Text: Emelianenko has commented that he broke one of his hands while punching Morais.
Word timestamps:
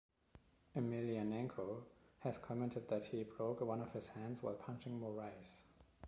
Emelianenko 0.75 1.83
has 2.21 2.39
commented 2.39 2.87
that 2.89 3.03
he 3.03 3.23
broke 3.23 3.61
one 3.61 3.81
of 3.81 3.91
his 3.93 4.07
hands 4.07 4.41
while 4.41 4.55
punching 4.55 4.99
Morais. 4.99 5.61